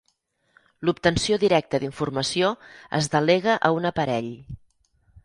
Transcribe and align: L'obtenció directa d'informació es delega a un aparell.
L'obtenció 0.87 1.37
directa 1.43 1.79
d'informació 1.83 2.49
es 3.01 3.11
delega 3.17 3.59
a 3.71 3.73
un 3.81 3.87
aparell. 3.91 4.31